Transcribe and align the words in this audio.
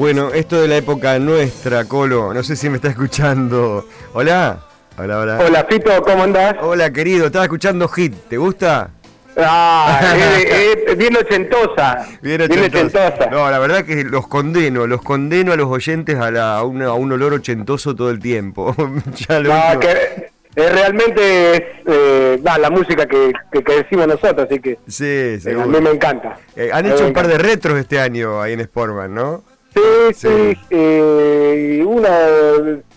Bueno, 0.00 0.32
esto 0.32 0.62
de 0.62 0.66
la 0.66 0.78
época 0.78 1.18
nuestra, 1.18 1.84
Colo, 1.84 2.32
no 2.32 2.42
sé 2.42 2.56
si 2.56 2.70
me 2.70 2.76
está 2.76 2.88
escuchando. 2.88 3.86
Hola. 4.14 4.60
Hola, 4.96 5.18
hola. 5.18 5.38
Hola, 5.46 5.66
Fito, 5.68 6.02
¿cómo 6.02 6.22
andás? 6.22 6.56
Hola, 6.62 6.90
querido, 6.90 7.26
estaba 7.26 7.44
escuchando 7.44 7.86
Hit, 7.86 8.14
¿te 8.30 8.38
gusta? 8.38 8.92
Ah, 9.36 10.00
es, 10.38 10.96
bien 10.96 11.14
ochentosa. 11.18 12.08
Bien 12.22 12.40
ochentosa. 12.40 13.26
No, 13.30 13.50
la 13.50 13.58
verdad 13.58 13.84
que 13.84 14.02
los 14.04 14.26
condeno, 14.26 14.86
los 14.86 15.02
condeno 15.02 15.52
a 15.52 15.56
los 15.56 15.68
oyentes 15.68 16.18
a, 16.18 16.30
la, 16.30 16.56
a, 16.56 16.64
un 16.64 17.12
olor 17.12 17.34
ochentoso 17.34 17.94
todo 17.94 18.08
el 18.08 18.20
tiempo. 18.20 18.74
ya 19.28 19.38
lo 19.38 19.52
no, 19.52 19.80
que 19.80 20.30
realmente 20.56 21.56
es 21.56 21.62
eh, 21.84 22.40
la 22.42 22.70
música 22.70 23.04
que, 23.04 23.34
que, 23.52 23.60
decimos 23.60 24.06
nosotros, 24.06 24.48
así 24.50 24.60
que 24.60 24.78
sí, 24.88 25.38
sí 25.40 25.50
eh, 25.50 25.60
a 25.60 25.66
mí 25.66 25.78
me 25.78 25.90
encanta. 25.90 26.38
Eh, 26.56 26.70
han 26.72 26.86
hecho 26.86 27.06
un 27.06 27.12
par 27.12 27.28
de 27.28 27.36
retros 27.36 27.78
este 27.78 28.00
año 28.00 28.40
ahí 28.40 28.54
en 28.54 28.60
Sportman, 28.64 29.14
¿no? 29.14 29.49
Sí, 29.74 30.14
sí, 30.14 30.58
sí 30.68 31.82
una, 31.82 32.18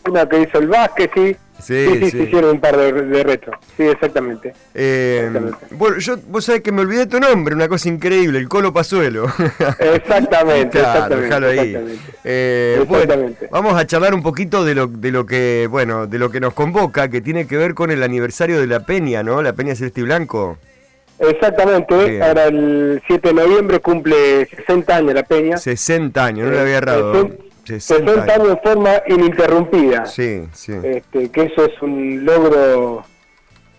una 0.10 0.30
que 0.30 0.42
hizo 0.42 0.60
el 0.60 0.68
Vázquez, 0.68 1.10
sí. 1.14 1.36
Sí, 1.60 1.88
sí, 1.88 2.12
sí, 2.12 2.18
hicieron 2.24 2.52
un 2.52 2.60
par 2.60 2.76
de, 2.76 2.92
de 2.92 3.24
retro. 3.24 3.54
Sí, 3.78 3.84
exactamente. 3.84 4.54
Eh, 4.74 5.32
bueno, 5.72 5.98
yo, 5.98 6.18
vos 6.28 6.44
sabés 6.44 6.62
que 6.62 6.74
me 6.74 6.82
olvidé 6.82 7.06
tu 7.06 7.22
nombre, 7.22 7.56
una 7.56 7.70
cosa 7.70 7.88
increíble, 7.88 8.38
el 8.38 8.50
Colo 8.50 8.74
Pazuelo. 8.74 9.28
Exactamente, 9.80 10.80
claro, 10.80 11.22
déjalo 11.22 11.48
ahí. 11.48 12.00
Eh, 12.26 12.86
vamos 13.50 13.80
a 13.80 13.88
charlar 13.88 14.14
un 14.14 14.22
poquito 14.22 14.66
de 14.66 14.76
lo, 14.76 14.88
de 14.88 15.12
lo 15.12 15.26
que, 15.26 15.68
bueno, 15.72 16.06
de 16.06 16.20
lo 16.20 16.30
que 16.30 16.42
nos 16.42 16.54
convoca, 16.54 17.08
que 17.08 17.22
tiene 17.22 17.48
que 17.48 17.56
ver 17.56 17.76
con 17.76 17.92
el 17.92 18.04
aniversario 18.04 18.60
de 18.60 18.68
la 18.68 18.82
Peña, 18.82 19.24
¿no? 19.24 19.42
La 19.42 19.54
Peña 19.54 19.74
Celeste 19.74 20.02
y 20.02 20.04
Blanco. 20.04 20.58
Exactamente, 21.20 22.22
ahora 22.22 22.46
el 22.46 23.02
7 23.08 23.30
de 23.30 23.34
noviembre 23.34 23.80
cumple 23.80 24.46
60 24.46 24.96
años 24.96 25.14
la 25.14 25.24
Peña. 25.24 25.58
60 25.58 26.26
años, 26.26 26.48
no 26.48 26.54
le 26.54 26.60
había 26.60 26.78
errado. 26.78 27.30
60, 27.66 28.34
años 28.34 28.50
de 28.50 28.58
forma 28.58 28.92
ininterrumpida. 29.08 30.06
Sí, 30.06 30.48
sí. 30.52 30.74
Este, 30.84 31.30
que 31.30 31.44
eso 31.44 31.66
es 31.66 31.82
un 31.82 32.26
logro 32.26 33.06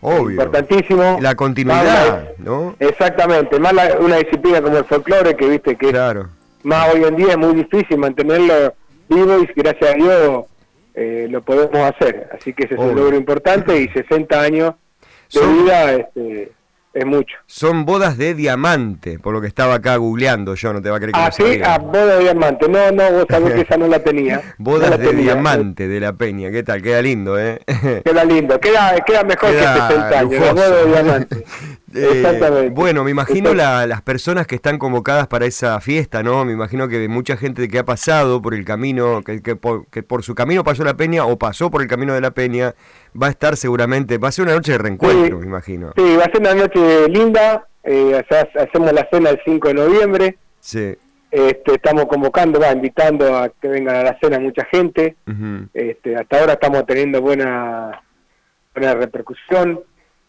importantísimo. 0.03 1.19
La 1.21 1.35
continuidad, 1.35 2.31
¿no? 2.39 2.77
Exactamente, 2.79 3.59
más 3.59 3.75
una 4.01 4.17
disciplina 4.17 4.63
como 4.63 4.79
el 4.79 4.85
folclore, 4.85 5.37
que 5.37 5.49
viste 5.49 5.77
que 5.77 5.91
claro. 5.91 6.29
más 6.63 6.95
hoy 6.95 7.05
en 7.05 7.17
día 7.17 7.33
es 7.33 7.39
muy 7.39 7.55
difícil 7.55 7.99
mantenerlo 7.99 8.75
vivo 9.09 9.39
y 9.39 9.47
gracias 9.55 9.91
a 9.91 9.95
Dios 9.95 10.45
eh, 10.95 11.27
lo 11.31 11.43
podemos 11.43 11.77
hacer. 11.77 12.29
Así 12.33 12.53
que 12.53 12.65
ese 12.65 12.75
es 12.75 12.81
un 12.81 12.95
logro 12.95 13.17
importante 13.17 13.79
y 13.81 13.89
60 13.89 14.41
años 14.41 14.75
de 15.33 15.47
vida 15.47 15.93
este, 15.93 16.53
es 16.95 17.05
mucho. 17.05 17.37
Son 17.47 17.85
bodas 17.85 18.17
de 18.17 18.35
diamante, 18.35 19.19
por 19.19 19.35
lo 19.35 19.41
que 19.41 19.49
estaba 19.49 19.75
acá 19.75 19.97
googleando 19.97 20.55
yo, 20.55 20.73
no 20.73 20.81
te 20.81 20.91
va 20.91 20.97
a 20.97 21.01
creer 21.01 21.13
que 21.13 21.21
Ah, 21.21 21.31
sí, 21.33 21.61
ah, 21.65 21.79
bodas 21.79 22.19
de 22.19 22.25
diamante. 22.25 22.69
No, 22.69 22.91
no, 22.93 23.11
vos 23.11 23.27
sabés 23.29 23.55
que 23.55 23.61
esa 23.63 23.77
no 23.77 23.89
la 23.89 23.99
tenía. 23.99 24.41
bodas 24.59 24.99
de 24.99 25.13
diamante 25.13 25.89
de 25.89 26.01
la 26.01 26.13
Peña, 26.13 26.51
¿qué 26.51 26.63
tal? 26.63 26.83
Queda 26.83 27.03
lindo, 27.03 27.39
¿eh? 27.39 27.61
queda 28.05 28.25
lindo, 28.25 28.59
queda, 28.61 28.97
queda 29.05 29.25
mejor 29.25 29.51
que 29.51 29.59
60 29.59 30.19
años, 30.19 30.41
la 30.41 30.53
boda 30.53 30.71
de 30.71 30.87
diamante. 30.87 31.45
Eh, 31.97 32.09
Exactamente. 32.13 32.71
Bueno, 32.71 33.05
me 33.05 33.13
imagino 33.13 33.55
las 33.55 34.03
personas 34.03 34.49
que 34.49 34.57
están 34.57 34.79
convocadas 34.79 35.29
para 35.29 35.47
esa 35.47 35.81
fiesta, 35.81 36.25
¿no? 36.25 36.45
Me 36.45 36.53
imagino 36.53 36.89
que 36.89 37.09
mucha 37.09 37.37
gente 37.37 37.69
que 37.69 37.79
ha 37.79 37.85
pasado 37.85 38.43
por 38.43 38.53
el 38.55 38.65
camino, 38.65 39.23
que, 39.23 39.41
que, 39.43 39.55
por, 39.55 39.87
que 39.87 40.03
por 40.03 40.25
su 40.25 40.35
camino 40.35 40.65
pasó 40.65 40.83
la 40.83 40.97
Peña 40.97 41.25
o 41.25 41.39
pasó 41.39 41.71
por 41.71 41.83
el 41.83 41.87
camino 41.87 42.13
de 42.13 42.21
la 42.21 42.33
Peña, 42.33 42.75
va 43.21 43.29
a 43.29 43.31
estar 43.31 43.57
seguramente, 43.57 44.19
va 44.19 44.29
a 44.29 44.33
ser 44.33 44.45
una 44.45 44.55
noche 44.55 44.73
de 44.73 44.79
reencuentro, 44.79 45.39
me 45.39 45.47
imagino. 45.47 45.93
Sí, 45.97 46.17
va 46.17 46.25
a 46.25 46.31
ser 46.31 46.41
una 46.41 46.55
noche 46.55 47.09
linda, 47.09 47.67
eh, 47.83 48.23
hacemos 48.57 48.93
la 48.93 49.09
cena 49.11 49.31
el 49.31 49.41
5 49.45 49.69
de 49.69 49.75
noviembre. 49.75 50.39
Sí. 50.61 50.97
Este, 51.31 51.75
estamos 51.75 52.07
convocando, 52.07 52.61
va 52.61 52.73
invitando 52.73 53.37
a 53.37 53.49
que 53.49 53.69
vengan 53.69 53.97
a 53.97 54.03
la 54.05 54.19
cena 54.21 54.39
mucha 54.39 54.65
gente. 54.67 55.17
este, 55.75 56.17
hasta 56.17 56.41
ahora 56.41 56.53
estamos 56.55 56.87
teniendo 56.87 57.21
buena, 57.21 58.03
buena 58.75 58.95
repercusión. 58.95 59.81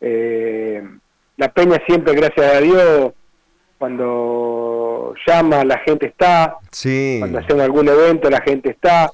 Eh, 0.02 0.84
la 1.38 1.52
peña 1.52 1.82
siempre, 1.86 2.16
gracias 2.16 2.56
a 2.56 2.60
Dios, 2.60 3.14
cuando 3.78 5.14
llama 5.28 5.64
la 5.64 5.78
gente 5.80 6.08
está. 6.08 6.58
Sí. 6.72 7.18
Cuando 7.20 7.40
hacemos 7.40 7.64
algún 7.64 7.88
evento 7.88 8.30
la 8.30 8.42
gente 8.42 8.70
está. 8.72 9.12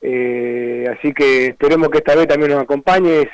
Eh, 0.00 0.86
así 0.96 1.12
que 1.12 1.48
esperemos 1.48 1.88
que 1.90 1.98
esta 1.98 2.14
vez 2.14 2.26
también 2.26 2.52
nos 2.52 2.62
acompañes. 2.62 3.26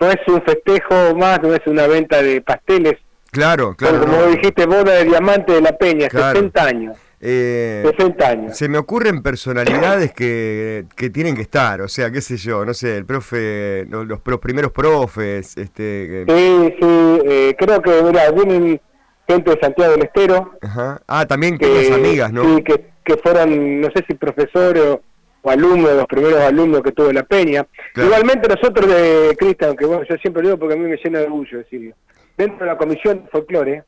No 0.00 0.10
es 0.10 0.18
un 0.26 0.42
festejo 0.42 1.14
más, 1.14 1.40
no 1.42 1.54
es 1.54 1.64
una 1.66 1.86
venta 1.86 2.22
de 2.22 2.40
pasteles. 2.40 2.94
Claro, 3.30 3.74
claro. 3.74 4.00
Como, 4.00 4.26
dijiste, 4.26 4.66
boda 4.66 4.92
de 4.92 5.04
diamante 5.04 5.52
de 5.52 5.60
la 5.62 5.76
Peña, 5.78 6.10
60 6.10 6.64
años. 6.64 6.98
Eh, 7.18 7.82
60 7.96 8.28
años. 8.28 8.58
Se 8.58 8.68
me 8.68 8.78
ocurren 8.78 9.22
personalidades 9.22 10.12
que, 10.12 10.86
que, 10.96 11.08
tienen 11.08 11.36
que 11.36 11.42
estar, 11.42 11.80
o 11.80 11.88
sea, 11.88 12.10
qué 12.10 12.20
sé 12.20 12.36
yo, 12.36 12.64
no 12.64 12.74
sé, 12.74 12.96
el 12.96 13.06
profe, 13.06 13.86
los, 13.88 14.06
los 14.08 14.40
primeros 14.40 14.72
profes. 14.72 15.56
este 15.56 16.24
Sí, 16.28 16.74
sí, 16.80 17.18
eh, 17.24 17.56
creo 17.56 17.80
que, 17.80 18.02
mira, 18.02 18.30
vienen 18.32 18.80
gente 19.28 19.50
de 19.52 19.60
Santiago 19.60 19.92
del 19.92 20.02
Estero. 20.02 20.52
Ajá. 20.60 21.00
Ah, 21.06 21.24
también 21.24 21.56
que, 21.58 21.92
amigas, 21.94 22.32
¿no? 22.32 22.42
Sí, 22.42 22.64
que, 22.64 22.86
que 23.04 23.16
fueron, 23.18 23.80
no 23.80 23.88
sé 23.94 24.04
si 24.06 24.14
profesores 24.14 24.82
o 24.82 25.00
o 25.42 25.50
alumnos, 25.50 25.94
los 25.94 26.06
primeros 26.06 26.40
alumnos 26.40 26.82
que 26.82 26.92
tuvo 26.92 27.12
la 27.12 27.24
Peña. 27.24 27.66
Igualmente 27.96 28.48
nosotros 28.48 28.86
de 28.86 29.36
Cristian, 29.38 29.76
que 29.76 29.84
bueno, 29.84 30.04
yo 30.08 30.16
siempre 30.16 30.42
digo 30.42 30.56
porque 30.56 30.74
a 30.74 30.76
mí 30.76 30.88
me 30.88 30.96
llena 30.96 31.18
de 31.18 31.26
orgullo 31.26 31.58
decirlo, 31.58 31.94
dentro 32.36 32.60
de 32.60 32.66
la 32.66 32.78
comisión 32.78 33.24
de 33.24 33.30
folclore 33.30 33.84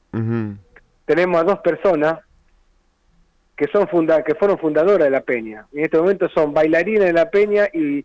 tenemos 1.04 1.40
a 1.40 1.44
dos 1.44 1.58
personas 1.60 2.20
que 3.56 3.68
son 3.68 3.86
funda 3.88 4.24
que 4.24 4.34
fueron 4.34 4.58
fundadoras 4.58 5.04
de 5.04 5.10
la 5.10 5.20
Peña. 5.20 5.66
En 5.72 5.84
este 5.84 5.98
momento 5.98 6.28
son 6.28 6.52
bailarinas 6.52 7.06
de 7.06 7.12
la 7.12 7.30
Peña 7.30 7.68
y, 7.72 8.04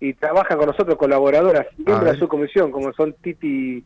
y 0.00 0.14
trabajan 0.14 0.56
con 0.56 0.68
nosotros 0.68 0.96
colaboradoras, 0.96 1.66
miembros 1.76 2.12
de 2.12 2.18
su 2.18 2.28
comisión, 2.28 2.70
como 2.70 2.92
son 2.94 3.12
Titi 3.14 3.84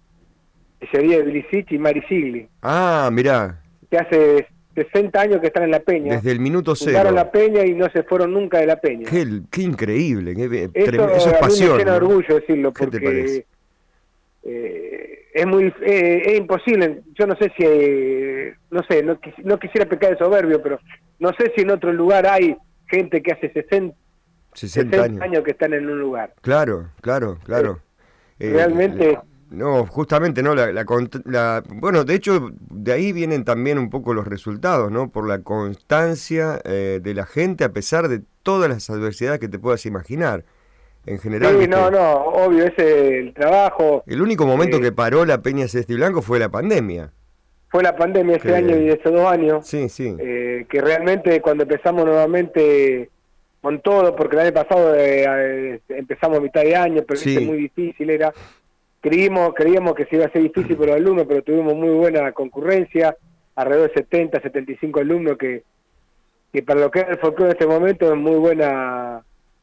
Sería 0.91 1.23
Bilicic 1.23 1.73
y 1.73 1.79
Mari 1.79 2.03
Sigli. 2.03 2.49
Ah, 2.63 3.11
mirá. 3.13 3.61
Que 3.91 3.99
hace 3.99 4.47
60 4.75 5.21
años 5.21 5.41
que 5.41 5.49
están 5.49 5.65
en 5.65 5.73
la 5.73 5.81
Peña. 5.81 6.17
Desde 6.17 6.31
el 6.31 6.41
minuto 6.41 6.75
cero. 6.75 6.93
Fundaron 6.93 7.15
la 7.15 7.31
Peña 7.31 7.65
y 7.65 7.75
no 7.75 7.91
se 7.91 8.03
furon 8.05 8.33
nunca 8.33 8.59
de 8.59 8.67
la 8.67 8.81
Peña. 8.81 9.09
Qué, 9.09 9.27
qué 9.51 9.63
increíble, 9.63 10.35
qué, 10.35 10.71
eso, 10.75 11.11
eso, 11.11 11.31
es 11.31 11.39
pasión. 11.39 11.71
A 11.71 11.73
mí 11.73 11.79
me 11.79 11.85
llena 11.85 11.97
orgullo 11.97 12.35
decirlo, 12.37 12.73
porque 12.73 13.45
eh, 14.43 15.29
es 15.35 15.47
muy 15.47 15.73
eh, 15.83 16.23
es 16.25 16.39
imposible. 16.39 17.03
Yo 17.15 17.27
no 17.27 17.37
sé 17.37 17.53
si, 17.57 17.65
eh, 17.67 18.55
no 18.71 18.83
sé, 18.89 19.03
no, 19.03 19.19
no, 19.45 19.59
quisiera 19.59 19.89
pecar 19.89 20.11
de 20.11 20.19
soberbio, 20.19 20.63
pero 20.63 20.81
no 21.19 21.33
sé 21.39 21.53
si 21.55 21.63
en 21.63 21.71
otro 21.71 21.93
lugar 21.93 22.27
hay 22.27 22.57
gente 22.87 23.23
que 23.23 23.33
hace 23.33 23.53
60, 23.53 23.97
60, 24.55 25.03
años. 25.23 25.45
que 25.45 25.53
están 25.53 25.75
en 25.75 25.89
un 25.89 26.01
lugar. 26.01 26.35
Claro, 26.41 26.91
claro, 27.01 27.39
claro. 27.45 27.81
Eh, 28.39 28.51
realmente... 28.53 29.19
No, 29.51 29.85
justamente, 29.85 30.45
¿no? 30.45 30.55
La, 30.55 30.73
la, 30.73 31.65
bueno, 31.75 32.05
de 32.05 32.15
hecho, 32.15 32.51
de 32.71 32.93
ahí 32.93 33.13
vienen 33.13 33.45
también 33.45 33.79
un 33.79 33.91
poco 33.91 34.15
los 34.15 34.27
resultados, 34.27 34.93
¿no? 34.93 35.11
Por 35.11 35.27
la 35.27 35.43
constancia 35.43 36.61
eh, 36.65 37.01
de 37.03 37.15
la 37.15 37.27
gente 37.27 37.65
a 37.65 37.73
pesar 37.73 38.09
de 38.09 38.23
todas 38.45 38.71
las 38.71 38.89
adversidades 38.91 39.41
que 39.41 39.49
te 39.49 39.59
puedas 39.59 39.85
imaginar. 39.87 40.45
En 41.07 41.19
general. 41.19 41.57
Sí, 41.59 41.67
no, 41.67 41.91
no, 41.91 42.13
obvio, 42.27 42.67
es 42.67 42.79
el 42.79 43.33
trabajo. 43.33 44.05
El 44.07 44.21
único 44.21 44.47
momento 44.47 44.77
eh, 44.77 44.81
que 44.83 44.93
paró 44.93 45.25
la 45.25 45.41
Peña 45.41 45.67
Celeste 45.67 45.95
Blanco 45.95 46.21
fue 46.21 46.39
la 46.39 46.51
pandemia. 46.51 47.11
Fue 47.69 47.83
la 47.83 47.97
pandemia 47.97 48.37
ese 48.37 48.55
año 48.55 48.77
y 48.79 48.91
estos 48.91 49.11
dos 49.13 49.27
años. 49.27 49.67
Sí, 49.67 49.89
sí. 49.89 50.15
Eh, 50.19 50.67
que 50.69 50.81
realmente 50.81 51.41
cuando 51.41 51.63
empezamos 51.63 52.05
nuevamente 52.05 53.09
con 53.63 53.81
todo, 53.81 54.15
porque 54.15 54.37
el 54.37 54.43
año 54.43 54.53
pasado 54.53 54.95
empezamos 55.89 56.39
a 56.39 56.41
mitad 56.43 56.63
de 56.63 56.77
año, 56.77 57.03
pero 57.09 57.19
sí. 57.19 57.39
muy 57.41 57.57
difícil 57.57 58.11
era 58.11 58.33
Creímos, 59.01 59.53
creíamos 59.55 59.95
que 59.95 60.05
se 60.07 60.17
iba 60.17 60.27
a 60.27 60.31
ser 60.31 60.43
difícil 60.43 60.77
por 60.77 60.87
los 60.87 60.97
alumnos, 60.97 61.27
pero 61.27 61.43
tuvimos 61.43 61.75
muy 61.75 61.91
buena 61.91 62.33
concurrencia, 62.33 63.17
alrededor 63.55 63.89
de 63.89 63.95
70, 63.95 64.41
75 64.41 65.01
alumnos 65.01 65.39
que, 65.39 65.63
que 66.53 66.63
para 66.63 66.81
lo 66.81 66.91
que 66.91 67.01
es 67.01 67.09
el 67.09 67.19
folclore 67.19 67.53
en 67.53 67.57
este 67.57 67.67
momento 67.67 68.13
es 68.13 68.19
muy 68.19 68.37
buena 68.37 69.23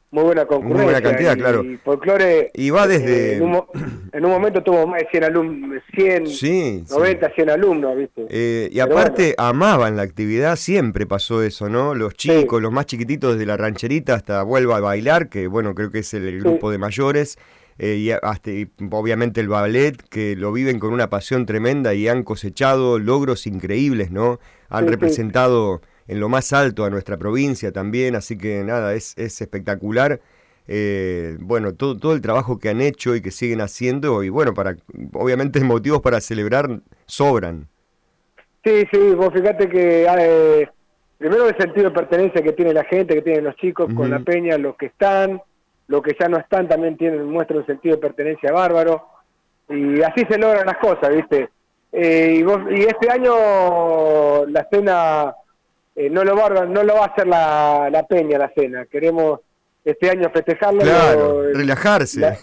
muy 0.09 0.23
buena 0.23 0.45
concurrencia. 0.45 0.83
Muy 0.83 0.94
buena 0.94 1.01
cantidad, 1.01 1.38
claro. 1.38 1.63
Y 1.63 1.77
folclore... 1.77 2.51
Y 2.53 2.69
va 2.69 2.88
desde... 2.88 3.35
en, 3.35 3.44
un, 3.44 4.31
momento 4.31 4.63
tuvo 4.63 4.88
más 4.88 5.01
de 5.01 5.07
100 5.12 5.23
alumnos, 5.25 5.83
100, 5.94 6.27
sí, 6.27 6.83
90, 6.89 7.29
100 7.31 7.50
alumnos, 7.50 7.97
¿viste? 7.97 8.25
Eh, 8.29 8.69
y 8.71 8.79
aparte 8.79 9.35
amaban 9.38 9.97
la 9.97 10.03
actividad, 10.03 10.56
siempre 10.56 11.06
pasó 11.06 11.44
eso, 11.44 11.67
¿no? 11.67 11.94
Los 11.94 12.13
chicos, 12.13 12.62
los 12.62 12.71
más 12.71 12.85
chiquititos 12.85 13.33
desde 13.33 13.45
la 13.45 13.57
rancherita 13.57 14.15
hasta 14.15 14.41
Vuelva 14.44 14.77
a 14.77 14.79
Bailar, 14.79 15.27
que 15.27 15.47
bueno, 15.47 15.75
creo 15.75 15.91
que 15.91 16.00
es 16.00 16.13
el, 16.13 16.39
grupo 16.39 16.71
de 16.71 16.77
mayores, 16.77 17.38
eh, 17.79 17.95
y, 17.95 18.12
hasta, 18.12 18.51
obviamente 18.91 19.41
el 19.41 19.47
ballet, 19.47 19.95
que 20.09 20.35
lo 20.35 20.51
viven 20.51 20.79
con 20.79 20.94
una 20.94 21.09
pasión 21.09 21.45
tremenda 21.45 21.94
y 21.94 22.07
han 22.07 22.24
cosechado 22.24 23.00
logros 23.00 23.47
increíbles, 23.47 24.12
¿no? 24.12 24.39
Han 24.69 24.88
representado 24.88 25.81
en 26.07 26.19
lo 26.19 26.29
más 26.29 26.53
alto 26.53 26.85
a 26.85 26.89
nuestra 26.89 27.18
provincia 27.18 27.71
también, 27.71 28.15
así 28.15 28.38
que 28.38 28.63
nada, 28.63 28.94
es, 28.94 29.13
es 29.18 29.41
espectacular. 29.41 30.21
Eh, 30.68 31.38
bueno, 31.39 31.74
todo, 31.74 31.97
todo 31.97 32.13
el 32.13 32.21
trabajo 32.21 32.59
que 32.59 32.69
han 32.69 32.81
hecho 32.81 33.15
y 33.15 33.21
que 33.21 33.31
siguen 33.31 33.62
haciendo, 33.62 34.24
y 34.24 34.29
bueno, 34.29 34.53
para 34.53 34.75
obviamente 35.13 35.59
motivos 35.63 36.01
para 36.01 36.19
celebrar 36.19 36.81
sobran. 37.06 37.68
Sí, 38.65 38.85
sí, 38.91 39.00
vos 39.15 39.31
fíjate 39.33 39.69
que 39.69 40.06
eh, 40.19 40.69
primero 41.18 41.47
el 41.47 41.57
sentido 41.57 41.89
de 41.89 41.95
pertenencia 41.95 42.41
que 42.41 42.51
tiene 42.51 42.74
la 42.74 42.83
gente, 42.83 43.15
que 43.15 43.21
tienen 43.21 43.45
los 43.45 43.56
chicos 43.56 43.94
con 43.94 44.09
la 44.09 44.19
peña, 44.19 44.57
los 44.57 44.75
que 44.75 44.88
están, 44.88 45.41
los 45.88 46.01
que 46.01 46.16
ya 46.19 46.28
no 46.28 46.38
están 46.38 46.68
también 46.68 46.98
tienen, 46.98 47.25
muestran 47.25 47.60
un 47.60 47.66
sentido 47.66 47.95
de 47.95 48.01
pertenencia 48.01 48.51
bárbaro, 48.51 49.07
y 49.69 50.01
así 50.01 50.25
se 50.30 50.38
logran 50.38 50.66
las 50.66 50.78
cosas, 50.78 51.10
¿viste? 51.13 51.50
Eh, 51.92 52.44
y, 52.72 52.81
este 52.81 53.10
año 53.10 54.45
la 54.48 54.68
cena 54.69 55.34
eh, 55.95 56.10
no, 56.10 56.24
lo 56.24 56.36
va, 56.36 56.66
no 56.66 56.84
lo 56.84 56.95
va 56.95 57.06
a 57.06 57.07
hacer 57.07 57.28
la, 57.28 57.89
la 57.92 58.04
peña, 58.04 58.38
la 58.38 58.51
cena, 58.56 58.86
queremos 58.86 59.39
este 59.84 60.10
año 60.10 60.30
festejarlo. 60.30 60.81
Claro, 60.81 61.44
relajarse. 61.54 62.38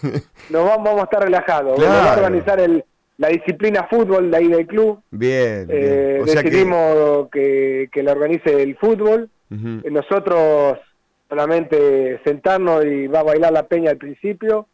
nos 0.49 0.65
vamos, 0.65 0.99
a 0.99 1.03
estar 1.03 1.23
relajados. 1.23 1.79
Vamos 1.79 2.07
a 2.07 2.15
organizar 2.15 2.59
el, 2.59 2.83
la 3.17 3.27
disciplina 3.29 3.87
fútbol 3.89 4.31
de 4.31 4.37
ahí 4.37 4.47
del 4.47 4.65
club. 4.65 4.99
Bien. 5.11 5.67
Eh, 5.69 6.23
decidimos 6.25 7.29
que... 7.31 7.89
que... 7.91 8.03
la 8.03 8.13
organice 8.13 8.61
el 8.61 8.75
fútbol. 8.77 9.29
Nosotros 9.49 10.79
solamente 11.29 12.19
sentarnos 12.23 12.85
y 12.85 13.07
va 13.07 13.19
a 13.19 13.23
bailar 13.23 13.53
la 13.53 13.67
peña 13.67 13.91
al 13.91 13.97
principio 13.97 14.67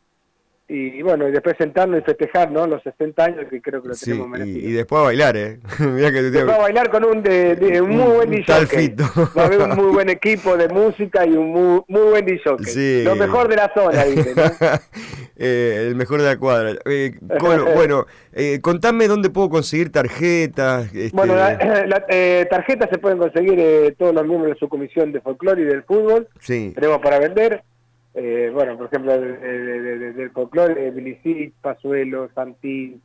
y 0.73 1.01
bueno, 1.01 1.27
y 1.27 1.31
después 1.33 1.55
sentarnos 1.57 1.99
y 1.99 2.03
festejar, 2.03 2.49
¿no? 2.49 2.65
Los 2.65 2.81
60 2.83 3.25
años 3.25 3.45
que 3.49 3.61
creo 3.61 3.81
que 3.81 3.89
lo 3.89 3.93
tenemos 3.93 4.29
merecido. 4.29 4.69
Y, 4.69 4.71
después 4.71 5.03
bailar, 5.03 5.35
¿eh? 5.35 5.59
Mirá 5.79 6.11
que 6.13 6.21
después 6.21 6.55
a 6.55 6.59
bailar 6.59 6.89
con 6.89 7.03
un, 7.03 7.21
de, 7.21 7.81
un 7.81 7.89
muy 7.89 8.13
buen 8.13 8.29
DJ. 8.29 8.95
Va 9.37 9.43
a 9.43 9.45
haber 9.47 9.61
un 9.63 9.75
muy 9.75 9.91
buen 9.91 10.09
equipo 10.09 10.55
de 10.55 10.69
música 10.69 11.25
y 11.25 11.31
un 11.31 11.51
muy, 11.51 11.81
muy 11.87 12.09
buen 12.11 12.25
DJ. 12.25 12.41
Sí. 12.63 13.03
Lo 13.03 13.17
mejor 13.17 13.49
de 13.49 13.57
la 13.57 13.71
zona, 13.73 14.05
dice, 14.05 14.33
¿no? 14.33 14.43
eh, 15.41 15.87
el 15.87 15.95
mejor 15.95 16.21
de 16.21 16.27
la 16.27 16.37
cuadra. 16.37 16.75
Eh, 16.85 17.17
bueno, 17.75 18.05
eh, 18.33 18.59
contame 18.61 19.07
dónde 19.07 19.29
puedo 19.29 19.49
conseguir 19.49 19.91
tarjetas. 19.91 20.93
Este... 20.93 21.15
Bueno, 21.15 21.35
la, 21.35 22.05
eh, 22.09 22.47
tarjetas 22.49 22.89
se 22.91 22.99
pueden 22.99 23.17
conseguir 23.17 23.59
eh, 23.59 23.95
todos 23.97 24.13
los 24.13 24.25
miembros 24.25 24.53
de 24.53 24.59
su 24.59 24.69
comisión 24.69 25.11
de 25.11 25.21
folclore 25.21 25.61
y 25.61 25.65
del 25.65 25.83
fútbol. 25.83 26.27
Sí. 26.39 26.71
Tenemos 26.75 26.99
para 26.99 27.19
vender 27.19 27.63
eh, 28.13 28.51
bueno, 28.53 28.77
por 28.77 28.87
ejemplo, 28.87 29.19
del 29.19 30.31
folclore, 30.31 30.91
Bilicí, 30.91 31.53
Pazuelo, 31.61 32.29
Santín, 32.35 33.01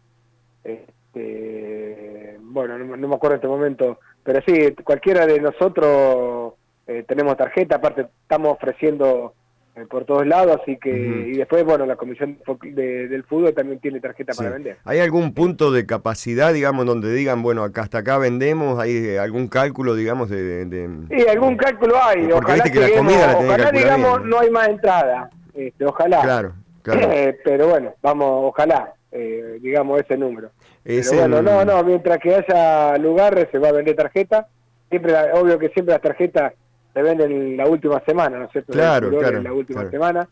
este, 0.65 2.39
bueno, 2.41 2.77
no, 2.79 3.09
me 3.09 3.15
acuerdo 3.15 3.35
en 3.35 3.39
este 3.39 3.49
momento, 3.49 4.00
pero 4.25 4.41
sí, 4.47 4.75
cualquiera 4.82 5.27
de 5.27 5.41
nosotros 5.41 6.55
eh, 6.89 7.05
tenemos 7.06 7.37
tarjeta, 7.37 7.77
aparte 7.77 8.09
estamos 8.23 8.55
ofreciendo 8.55 9.35
eh, 9.35 9.45
por 9.84 10.06
todos 10.06 10.26
lados, 10.26 10.58
así 10.62 10.78
que, 10.78 10.90
y 10.90 11.37
después, 11.37 11.62
bueno, 11.64 11.84
la 11.84 11.96
comisión 11.96 12.38
del 12.62 13.23
fútbol 13.25 13.52
también 13.52 13.78
tiene 13.78 14.00
tarjeta 14.00 14.32
para 14.32 14.50
vender. 14.50 14.78
¿Hay 14.84 15.00
algún 15.00 15.34
punto 15.34 15.70
de 15.70 15.84
capacidad, 15.84 16.55
digamos, 16.55 16.87
donde 16.87 17.12
digan, 17.12 17.43
bueno, 17.43 17.62
acá 17.62 17.82
hasta 17.82 17.99
acá 17.99 18.17
vendemos? 18.17 18.78
¿Hay 18.78 19.17
algún 19.17 19.49
cálculo, 19.49 19.94
digamos, 19.94 20.31
de...? 20.31 20.88
Sí, 21.11 21.26
algún 21.28 21.56
cálculo 21.56 21.94
hay, 22.02 22.32
ojalá, 22.32 22.64
que 22.64 22.81
la 22.81 22.90
comida 22.96 23.37
ojalá 23.38 23.70
digamos, 23.70 24.25
no 24.25 24.40
hay 24.40 24.50
más 24.50 24.69
entrada, 24.69 25.31
este, 25.55 25.84
ojalá. 25.84 26.22
Claro, 26.22 26.55
claro. 26.82 27.08
pero 27.44 27.69
bueno, 27.69 27.94
vamos, 28.00 28.44
ojalá, 28.44 28.94
eh, 29.12 29.58
digamos, 29.61 30.00
ese 30.00 30.17
número. 30.17 30.50
pero 30.84 31.02
bueno, 31.12 31.43
no, 31.43 31.64
no, 31.67 31.84
mientras 31.84 32.19
que 32.19 32.34
haya 32.34 32.96
lugar 32.96 33.49
se 33.52 33.58
va 33.58 33.69
a 33.69 33.72
vender 33.72 33.94
tarjeta, 33.94 34.49
siempre, 34.88 35.12
obvio 35.34 35.58
que 35.58 35.69
siempre 35.69 35.93
las 35.93 36.02
tarjetas 36.02 36.55
se 36.96 37.02
venden 37.02 37.58
la 37.58 37.66
última 37.66 38.00
semana, 38.06 38.38
¿no 38.38 38.46
es 38.46 38.52
cierto? 38.52 38.72
Claro, 38.72 39.10
claro. 39.10 39.43
la 39.43 39.52
última 39.52 39.90
semana. 39.90 40.26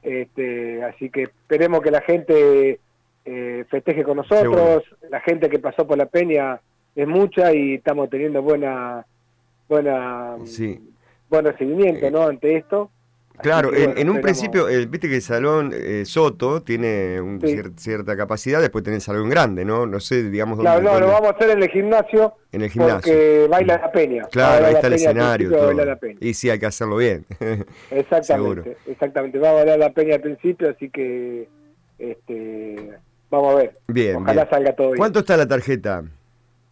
Este, 0.00 0.84
así 0.84 1.10
que 1.10 1.24
esperemos 1.24 1.82
que 1.82 1.90
la 1.90 2.00
gente 2.00 2.78
eh, 3.24 3.64
festeje 3.68 4.04
con 4.04 4.18
nosotros. 4.18 4.84
La 5.10 5.20
gente 5.20 5.50
que 5.50 5.58
pasó 5.58 5.84
por 5.84 5.98
la 5.98 6.06
peña 6.06 6.60
es 6.94 7.08
mucha 7.08 7.52
y 7.52 7.74
estamos 7.74 8.08
teniendo 8.08 8.40
buena, 8.40 9.04
buena, 9.68 10.36
buen 11.28 11.44
recibimiento, 11.44 12.06
eh, 12.06 12.10
¿no? 12.12 12.22
Ante 12.22 12.56
esto. 12.56 12.88
Claro, 13.42 13.70
en, 13.74 14.08
un 14.10 14.20
principio, 14.20 14.66
viste 14.66 15.08
que 15.08 15.16
el 15.16 15.22
salón 15.22 15.72
eh, 15.74 16.04
Soto 16.04 16.62
tiene 16.62 17.20
un 17.20 17.40
cierta 17.76 18.16
capacidad, 18.16 18.60
después 18.60 18.86
el 18.86 19.00
salón 19.00 19.28
grande, 19.28 19.64
¿no? 19.64 19.86
No 19.86 20.00
sé, 20.00 20.24
digamos... 20.30 20.58
Claro, 20.60 20.80
no, 20.80 20.98
lo 21.00 21.08
vamos 21.08 21.28
a 21.28 21.30
hacer 21.32 21.50
en 21.50 21.62
el 21.62 21.68
gimnasio. 21.68 22.34
En 22.52 22.62
el 22.62 22.70
gimnasio. 22.70 23.12
Porque 23.12 23.46
baila 23.50 23.78
la 23.78 23.92
peña. 23.92 24.24
Claro, 24.30 24.66
ahí 24.66 24.74
está 24.74 24.86
el 24.86 24.92
escenario. 24.94 25.50
Y 26.20 26.34
sí, 26.34 26.50
hay 26.50 26.58
que 26.58 26.66
hacerlo 26.66 26.96
bien. 26.96 27.24
exactamente, 27.90 28.76
exactamente. 28.86 29.38
Va 29.38 29.50
a 29.50 29.54
bailar 29.54 29.78
la 29.78 29.90
peña 29.90 30.14
al 30.14 30.20
principio, 30.20 30.70
así 30.70 30.90
que 30.90 31.48
este, 31.98 32.90
vamos 33.30 33.54
a 33.54 33.56
ver. 33.58 33.78
Bien, 33.88 34.16
Ojalá 34.16 34.48
salga 34.48 34.74
todo 34.74 34.88
bien. 34.88 34.98
¿Cuánto 34.98 35.20
está 35.20 35.36
la 35.36 35.46
tarjeta? 35.46 36.04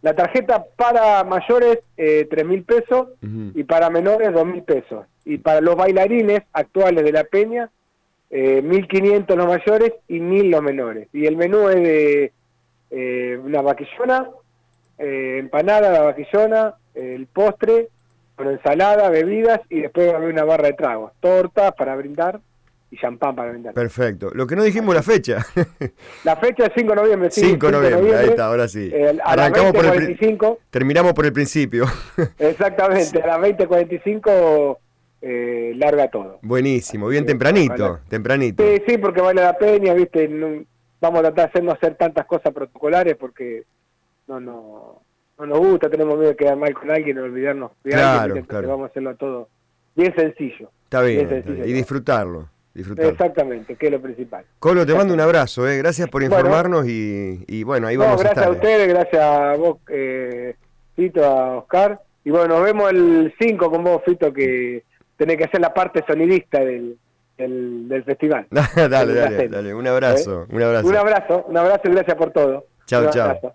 La 0.01 0.15
tarjeta 0.15 0.63
para 0.75 1.23
mayores, 1.23 1.79
eh, 1.97 2.27
3 2.29 2.45
mil 2.45 2.63
pesos, 2.63 3.07
y 3.21 3.63
para 3.63 3.89
menores, 3.89 4.31
2 4.31 4.45
mil 4.45 4.63
pesos. 4.63 5.05
Y 5.25 5.39
para 5.39 5.59
los 5.61 5.75
bailarines 5.75 6.43
actuales 6.53 7.03
de 7.03 7.11
la 7.11 7.23
peña, 7.23 7.69
eh, 8.29 8.61
1.500 8.63 9.35
los 9.35 9.47
mayores 9.47 9.93
y 10.07 10.19
1.000 10.19 10.49
los 10.49 10.61
menores. 10.61 11.07
Y 11.13 11.25
el 11.25 11.35
menú 11.35 11.69
es 11.69 11.75
de 11.75 12.31
eh, 12.91 13.39
una 13.43 13.61
vaquillona, 13.61 14.29
eh, 14.97 15.37
empanada, 15.39 15.91
la 15.91 16.01
vaquillona, 16.01 16.75
el 16.93 17.27
postre, 17.27 17.89
con 18.35 18.49
ensalada, 18.49 19.09
bebidas, 19.09 19.61
y 19.69 19.81
después 19.81 20.09
va 20.09 20.13
a 20.13 20.17
haber 20.17 20.31
una 20.31 20.43
barra 20.43 20.67
de 20.67 20.73
tragos, 20.73 21.11
torta 21.19 21.71
para 21.71 21.95
brindar 21.95 22.39
y 22.91 22.97
champán 22.97 23.35
para 23.35 23.51
vender. 23.51 23.73
Perfecto. 23.73 24.31
Lo 24.33 24.45
que 24.45 24.55
no 24.55 24.63
dijimos 24.63 24.93
la 24.93 25.03
fecha. 25.03 25.45
la 26.23 26.35
fecha 26.35 26.65
es 26.65 26.71
5 26.75 26.89
de 26.89 26.95
noviembre, 26.95 27.31
sí. 27.31 27.41
5 27.41 27.65
de 27.65 27.71
noviembre, 27.71 28.15
ahí 28.15 28.27
está, 28.27 28.45
ahora 28.45 28.67
sí. 28.67 28.89
Eh, 28.93 29.17
Arrancamos 29.23 29.73
por 29.73 29.85
el 29.85 30.17
Terminamos 30.69 31.13
por 31.13 31.25
el 31.25 31.33
principio. 31.33 31.85
Exactamente, 32.39 33.21
a 33.21 33.27
las 33.27 33.39
20.45 33.39 34.77
eh, 35.27 35.73
larga 35.75 36.07
todo. 36.07 36.37
Buenísimo, 36.43 37.07
bien 37.07 37.25
tempranito, 37.25 37.99
tempranito. 38.07 38.63
Sí, 38.63 38.83
sí, 38.87 38.97
porque 38.99 39.21
vale 39.21 39.41
la 39.41 39.57
pena, 39.57 39.91
viste, 39.95 40.29
vamos 41.01 41.19
a 41.19 41.33
tratar 41.33 41.51
de 41.51 41.61
no 41.63 41.71
hacer 41.71 41.95
tantas 41.95 42.27
cosas 42.27 42.53
protocolares 42.53 43.15
porque 43.15 43.63
no, 44.27 44.39
no, 44.39 45.01
no 45.39 45.45
nos 45.47 45.57
gusta, 45.57 45.89
tenemos 45.89 46.15
miedo 46.15 46.29
de 46.29 46.35
quedar 46.35 46.55
mal 46.55 46.71
con 46.75 46.91
alguien, 46.91 47.17
olvidarnos 47.17 47.71
de 47.83 47.89
claro, 47.89 48.21
alguien, 48.21 48.45
claro. 48.45 48.67
vamos 48.67 48.83
a 48.83 48.91
hacerlo 48.91 49.15
todo 49.15 49.49
bien 49.95 50.13
sencillo. 50.15 50.69
Está 50.83 51.01
bien, 51.01 51.43
y 51.65 51.73
disfrutarlo. 51.73 52.47
Exactamente, 52.75 53.77
que 53.77 53.87
es 53.87 53.91
lo 53.91 54.01
principal. 54.01 54.45
Colo, 54.59 54.85
te 54.85 54.93
mando 54.93 55.11
un 55.15 55.21
abrazo, 55.21 55.67
eh. 55.67 55.79
gracias 55.79 56.07
por 56.07 56.21
informarnos 56.21 56.85
y, 56.87 57.63
bueno, 57.63 57.87
ahí 57.87 57.97
vamos 57.97 58.23
a 58.23 58.27
estar. 58.27 58.35
Gracias 58.35 58.47
a 58.47 58.51
ustedes, 58.51 58.87
gracias 58.89 59.23
a 59.23 59.55
vos, 59.55 59.77
eh, 59.89 60.55
Fito, 60.95 61.25
a 61.25 61.57
Oscar. 61.57 61.99
Y 62.23 62.29
bueno, 62.29 62.55
nos 62.55 62.63
vemos 62.63 62.91
el 62.91 63.33
5 63.39 63.71
con 63.71 63.83
vos, 63.83 64.03
Fito, 64.05 64.31
que 64.31 64.83
tenés 65.17 65.37
que 65.37 65.45
hacer 65.45 65.61
la 65.61 65.73
parte 65.73 66.03
sonidista 66.07 66.59
del, 66.59 66.97
del, 67.37 68.03
festival. 68.03 68.47
dale, 68.49 69.13
dale, 69.13 69.47
dale, 69.47 69.73
un 69.73 69.87
abrazo, 69.87 70.43
¿Eh? 70.43 70.55
un 70.55 70.63
abrazo. 70.63 70.87
Un 70.87 70.95
abrazo, 70.95 71.45
un 71.47 71.57
abrazo 71.57 71.81
y 71.85 71.91
gracias 71.91 72.17
por 72.17 72.31
todo. 72.31 72.65
Chao, 72.85 73.09
chao. 73.09 73.53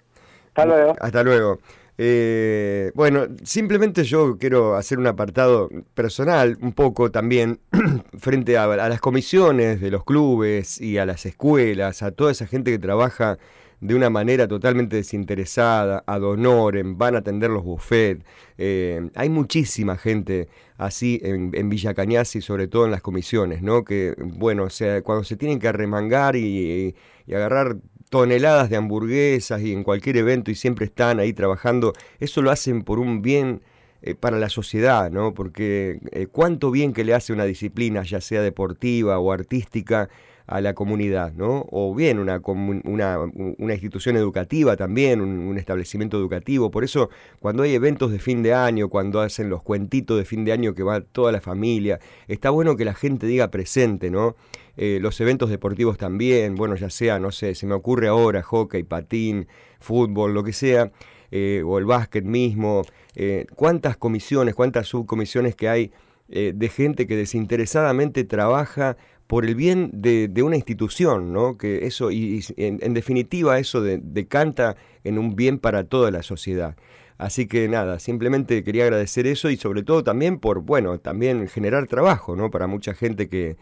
Hasta 0.49 0.67
luego. 0.67 0.97
Hasta 1.01 1.23
luego. 1.23 1.59
Eh, 2.03 2.93
bueno, 2.95 3.27
simplemente 3.45 4.05
yo 4.05 4.39
quiero 4.39 4.75
hacer 4.75 4.99
un 4.99 5.07
apartado 5.07 5.69
personal, 5.93 6.57
un 6.63 6.73
poco 6.73 7.11
también, 7.11 7.61
frente 8.19 8.57
a, 8.57 8.67
las 8.67 9.01
comisiones 9.01 9.83
de 9.83 9.91
los 9.91 10.05
clubes 10.05 10.81
y 10.81 10.97
a 10.97 11.05
las 11.05 11.27
escuelas, 11.27 12.03
a 12.03 12.11
toda 12.11 12.33
esa 12.33 12.47
gente 12.47 12.71
que 12.71 12.79
trabaja 12.79 13.39
de 13.81 13.95
una 13.95 14.11
manera 14.11 14.47
totalmente 14.47 14.97
desinteresada, 14.97 16.05
ad 16.07 16.23
honorem, 16.23 16.99
van 16.99 17.15
a 17.15 17.19
atender 17.19 17.51
los 17.51 17.65
buffets. 17.65 18.25
Eh, 18.59 19.11
hay 19.15 19.29
muchísima 19.29 19.97
gente 19.97 20.49
así 20.77 21.21
en, 21.23 21.69
Villa 21.69 21.95
Cañas 21.95 22.37
y 22.37 22.43
sobre 22.43 22.69
todo 22.69 22.85
en 22.85 22.91
las 22.91 23.03
comisiones, 23.03 23.63
¿no? 23.63 23.85
Que, 23.85 24.15
bueno, 24.19 24.65
o 24.65 24.71
sea, 24.71 25.03
cuando 25.03 25.25
se 25.25 25.37
tienen 25.37 25.59
que 25.59 25.69
arremangar 25.69 26.37
y 26.37 26.95
agarrar 27.29 27.77
toneladas 28.11 28.69
de 28.69 28.77
hamburguesas 28.77 29.63
y 29.63 29.73
en 29.73 29.85
cualquier 29.85 30.19
evento 30.19 30.51
y 30.51 30.57
siempre 30.57 30.85
están 30.85 31.21
ahí 31.21 31.33
trabajando, 31.33 31.95
eso 32.19 32.43
lo 32.43 32.51
hacen 32.51 32.83
por 32.83 32.99
un 32.99 33.23
bien 33.23 33.63
eh, 34.03 34.15
para 34.15 34.39
la 34.39 34.49
sociedad, 34.49 35.11
¿no? 35.11 35.33
Porque 35.33 36.01
eh, 36.13 36.27
cuánto 36.27 36.71
bien 36.71 36.93
que 36.93 37.05
le 37.05 37.15
hace 37.15 37.33
una 37.33 37.45
disciplina, 37.45 38.03
ya 38.03 38.21
sea 38.21 38.43
deportiva 38.43 39.19
o 39.19 39.33
artística, 39.33 40.09
a 40.51 40.61
la 40.61 40.75
comunidad, 40.75 41.33
¿no? 41.35 41.65
O 41.71 41.95
bien 41.95 42.19
una, 42.19 42.41
una, 42.45 43.73
institución 43.73 44.17
educativa 44.17 44.77
también, 44.77 45.21
un, 45.21 45.57
establecimiento 45.57 46.19
educativo. 46.19 46.73
Por 46.73 46.83
eso, 46.83 47.09
cuando 47.39 47.63
hay 47.63 47.75
eventos 47.75 48.11
de 48.11 48.19
fin 48.19 48.43
de 48.43 48.53
año, 48.53 48.89
cuando 48.89 49.21
hacen 49.21 49.49
los 49.49 49.63
cuentitos 49.63 50.19
de 50.19 50.25
fin 50.25 50.45
de 50.45 50.51
año 50.51 50.75
que 50.75 50.83
va 50.83 51.03
toda 51.03 51.31
la 51.31 51.41
familia, 51.41 52.01
está 52.27 52.51
bueno 52.51 52.75
que 52.77 52.85
la 52.85 52.95
gente 52.95 53.29
diga 53.29 53.53
presente, 53.53 54.11
¿no? 54.11 54.35
Eh, 54.77 54.99
los 55.01 55.21
eventos 55.21 55.51
deportivos 55.51 55.99
también, 55.99 56.57
bueno, 56.57 56.75
ya 56.75 56.91
sea, 56.91 57.21
no 57.21 57.31
sé, 57.31 57.55
se 57.55 57.69
me 57.69 57.75
ocurre 57.75 58.09
ahora, 58.09 58.43
hockey, 58.43 58.83
patín, 58.83 59.47
fútbol, 59.79 60.35
lo 60.35 60.43
que 60.43 60.53
sea, 60.53 60.91
eh, 61.31 61.63
o 61.65 61.79
el 61.79 61.85
básquet 61.85 62.25
mismo, 62.25 62.83
eh, 63.15 63.47
cuántas 63.55 63.97
comisiones, 63.97 64.57
cuántas 64.57 64.89
subcomisiones 64.89 65.55
que 65.55 65.69
hay 65.69 65.93
de 66.33 66.69
gente 66.69 67.09
que 67.09 67.17
desinteresadamente 67.17 68.23
trabaja 68.23 68.97
por 69.31 69.47
el 69.47 69.55
bien 69.55 69.91
de, 69.93 70.43
una 70.43 70.57
institución, 70.57 71.33
¿no? 71.33 71.57
Que 71.57 71.87
eso, 71.87 72.11
y, 72.11 72.45
en, 72.57 72.95
definitiva, 72.95 73.61
eso 73.61 73.81
decanta 73.81 74.75
en 75.05 75.21
un 75.21 75.37
bien 75.37 75.61
para 75.61 75.85
toda 75.85 76.11
la 76.11 76.25
sociedad. 76.25 76.75
Así 77.17 77.47
que 77.47 77.69
nada, 77.69 78.01
simplemente 78.01 78.65
quería 78.65 78.83
agradecer 78.83 79.29
eso 79.29 79.49
y 79.49 79.57
sobre 79.57 79.85
todo 79.85 80.03
también 80.03 80.41
por, 80.41 80.63
bueno, 80.63 80.99
también 80.99 81.47
generar 81.47 81.87
trabajo, 81.87 82.35
¿no? 82.35 82.51
Para 82.51 82.67
mucha 82.67 82.93
gente 82.93 83.29
que, 83.29 83.57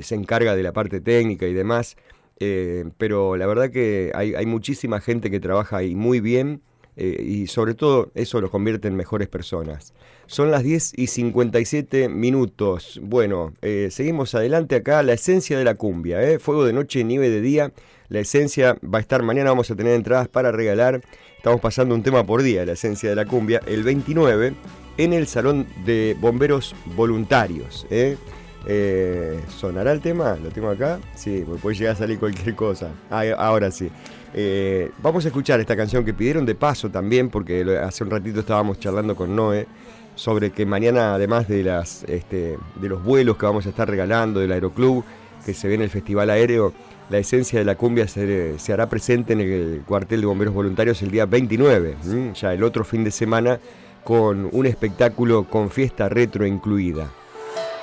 se 0.00 0.14
encarga 0.14 0.56
de 0.56 0.62
la 0.62 0.72
parte 0.72 1.02
técnica 1.02 1.46
y 1.46 1.52
demás. 1.52 1.98
Eh, 2.38 2.86
pero 2.96 3.36
la 3.36 3.46
verdad 3.46 3.70
que 3.70 4.12
hay, 4.14 4.34
hay, 4.34 4.46
muchísima 4.46 5.02
gente 5.02 5.30
que 5.30 5.38
trabaja 5.38 5.76
ahí 5.76 5.94
muy 5.94 6.20
bien 6.20 6.62
eh, 7.02 7.22
y 7.22 7.46
sobre 7.46 7.72
todo 7.72 8.10
eso 8.14 8.42
los 8.42 8.50
convierte 8.50 8.86
en 8.86 8.94
mejores 8.94 9.26
personas. 9.26 9.94
Son 10.26 10.50
las 10.50 10.62
10 10.62 10.92
y 10.98 11.06
57 11.06 12.10
minutos. 12.10 13.00
Bueno, 13.02 13.54
eh, 13.62 13.88
seguimos 13.90 14.34
adelante 14.34 14.76
acá. 14.76 15.02
La 15.02 15.14
esencia 15.14 15.58
de 15.58 15.64
la 15.64 15.76
cumbia, 15.76 16.38
fuego 16.38 16.66
de 16.66 16.74
noche, 16.74 17.02
nieve 17.02 17.30
de 17.30 17.40
día. 17.40 17.72
La 18.08 18.20
esencia 18.20 18.76
va 18.82 18.98
a 18.98 19.00
estar 19.00 19.22
mañana, 19.22 19.48
vamos 19.48 19.70
a 19.70 19.76
tener 19.76 19.94
entradas 19.94 20.28
para 20.28 20.52
regalar. 20.52 21.00
Estamos 21.38 21.62
pasando 21.62 21.94
un 21.94 22.02
tema 22.02 22.26
por 22.26 22.42
día, 22.42 22.66
la 22.66 22.72
esencia 22.72 23.08
de 23.08 23.16
la 23.16 23.24
cumbia, 23.24 23.62
el 23.66 23.82
29, 23.82 24.52
en 24.98 25.12
el 25.14 25.26
Salón 25.26 25.66
de 25.86 26.14
Bomberos 26.20 26.74
Voluntarios. 26.96 27.86
¿eh? 27.88 28.18
Eh, 28.66 29.40
sonará 29.48 29.92
el 29.92 30.00
tema? 30.00 30.36
¿Lo 30.42 30.50
tengo 30.50 30.68
acá? 30.68 31.00
Sí, 31.14 31.44
me 31.48 31.56
puede 31.56 31.76
llegar 31.76 31.94
a 31.94 31.98
salir 31.98 32.18
cualquier 32.18 32.54
cosa. 32.54 32.90
Ah, 33.10 33.22
ahora 33.38 33.70
sí. 33.70 33.90
Eh, 34.34 34.90
vamos 35.02 35.24
a 35.24 35.28
escuchar 35.28 35.60
esta 35.60 35.76
canción 35.76 36.04
que 36.04 36.14
pidieron 36.14 36.46
de 36.46 36.54
paso 36.54 36.90
también, 36.90 37.30
porque 37.30 37.62
hace 37.82 38.04
un 38.04 38.10
ratito 38.10 38.40
estábamos 38.40 38.78
charlando 38.78 39.16
con 39.16 39.34
Noé 39.34 39.66
sobre 40.14 40.50
que 40.50 40.66
mañana, 40.66 41.14
además 41.14 41.48
de, 41.48 41.62
las, 41.62 42.04
este, 42.04 42.58
de 42.80 42.88
los 42.88 43.02
vuelos 43.02 43.36
que 43.38 43.46
vamos 43.46 43.66
a 43.66 43.70
estar 43.70 43.88
regalando 43.88 44.40
del 44.40 44.52
Aeroclub, 44.52 45.04
que 45.44 45.54
se 45.54 45.68
ve 45.68 45.74
en 45.74 45.82
el 45.82 45.90
Festival 45.90 46.28
Aéreo, 46.28 46.74
la 47.08 47.18
esencia 47.18 47.58
de 47.58 47.64
la 47.64 47.74
cumbia 47.74 48.06
se, 48.06 48.56
hará 48.72 48.88
presente 48.88 49.32
en 49.32 49.40
el 49.40 49.82
cuartel 49.86 50.20
de 50.20 50.26
bomberos 50.26 50.54
voluntarios 50.54 51.02
el 51.02 51.10
día 51.10 51.26
29, 51.26 51.96
ya 52.34 52.52
el 52.52 52.62
otro 52.62 52.84
fin 52.84 53.02
de 53.02 53.10
semana, 53.10 53.58
con 54.04 54.48
un 54.52 54.66
espectáculo 54.66 55.44
con 55.44 55.70
fiesta 55.70 56.08
retro 56.08 56.46
incluida. 56.46 57.10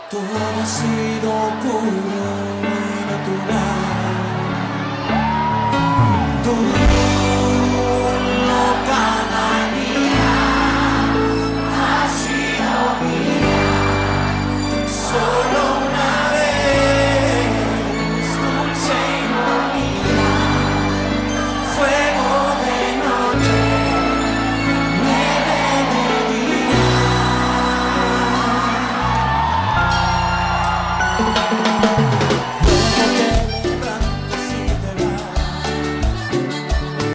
Todo 0.10 0.22
ha 0.22 0.66
sido 0.66 1.32
puro 1.62 1.86
y 1.86 1.92
natural. 1.92 2.17